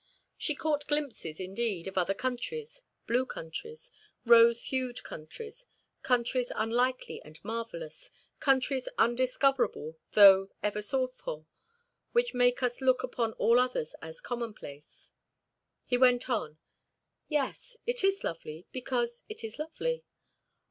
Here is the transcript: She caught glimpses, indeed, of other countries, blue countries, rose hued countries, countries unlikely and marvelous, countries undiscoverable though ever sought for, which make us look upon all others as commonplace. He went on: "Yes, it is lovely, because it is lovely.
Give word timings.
She 0.35 0.55
caught 0.55 0.87
glimpses, 0.87 1.39
indeed, 1.39 1.87
of 1.87 1.95
other 1.95 2.15
countries, 2.15 2.81
blue 3.05 3.23
countries, 3.23 3.91
rose 4.25 4.63
hued 4.63 5.03
countries, 5.03 5.67
countries 6.01 6.51
unlikely 6.55 7.21
and 7.21 7.39
marvelous, 7.45 8.09
countries 8.39 8.89
undiscoverable 8.97 9.99
though 10.13 10.49
ever 10.63 10.81
sought 10.81 11.15
for, 11.19 11.45
which 12.13 12.33
make 12.33 12.63
us 12.63 12.81
look 12.81 13.03
upon 13.03 13.33
all 13.33 13.59
others 13.59 13.93
as 14.01 14.21
commonplace. 14.21 15.11
He 15.85 15.97
went 15.99 16.27
on: 16.31 16.57
"Yes, 17.27 17.77
it 17.85 18.03
is 18.03 18.23
lovely, 18.23 18.65
because 18.71 19.21
it 19.29 19.43
is 19.43 19.59
lovely. 19.59 20.03